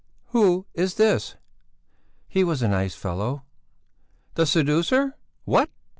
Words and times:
"Who 0.29 0.65
is 0.73 0.95
this?" 0.95 1.35
"He 2.27 2.43
was 2.43 2.63
a 2.63 2.67
nice 2.67 2.95
fellow." 2.95 3.43
"The 4.33 4.47
seducer? 4.47 5.15
What?" 5.45 5.69